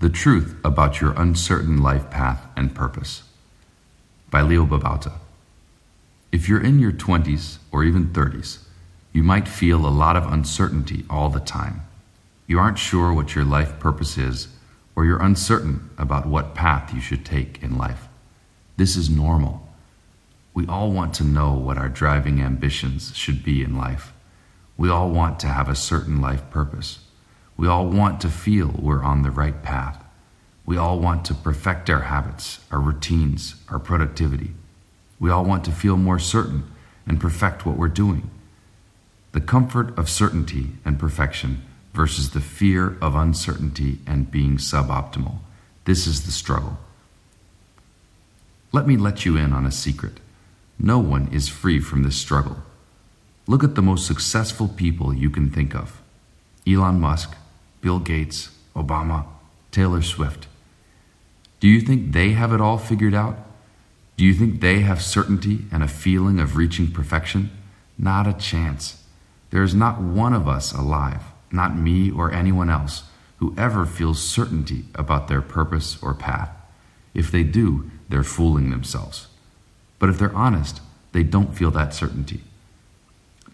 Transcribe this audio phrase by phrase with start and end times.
[0.00, 3.22] The Truth About Your Uncertain Life Path and Purpose
[4.30, 5.12] by Leo Babauta.
[6.32, 8.60] If you're in your 20s or even 30s,
[9.12, 11.82] you might feel a lot of uncertainty all the time.
[12.46, 14.48] You aren't sure what your life purpose is,
[14.96, 18.08] or you're uncertain about what path you should take in life.
[18.78, 19.68] This is normal.
[20.54, 24.14] We all want to know what our driving ambitions should be in life.
[24.78, 27.00] We all want to have a certain life purpose.
[27.60, 30.02] We all want to feel we're on the right path.
[30.64, 34.52] We all want to perfect our habits, our routines, our productivity.
[35.18, 36.72] We all want to feel more certain
[37.06, 38.30] and perfect what we're doing.
[39.32, 41.60] The comfort of certainty and perfection
[41.92, 45.40] versus the fear of uncertainty and being suboptimal.
[45.84, 46.78] This is the struggle.
[48.72, 50.14] Let me let you in on a secret.
[50.78, 52.62] No one is free from this struggle.
[53.46, 56.00] Look at the most successful people you can think of
[56.66, 57.36] Elon Musk,
[57.80, 59.26] Bill Gates, Obama,
[59.70, 60.46] Taylor Swift.
[61.60, 63.38] Do you think they have it all figured out?
[64.16, 67.50] Do you think they have certainty and a feeling of reaching perfection?
[67.98, 69.02] Not a chance.
[69.50, 73.04] There is not one of us alive, not me or anyone else,
[73.38, 76.50] who ever feels certainty about their purpose or path.
[77.14, 79.28] If they do, they're fooling themselves.
[79.98, 80.80] But if they're honest,
[81.12, 82.42] they don't feel that certainty.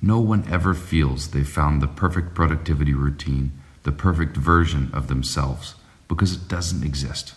[0.03, 3.53] No one ever feels they've found the perfect productivity routine
[3.87, 5.77] the perfect version of themselves
[6.09, 7.35] because it doesn't exist.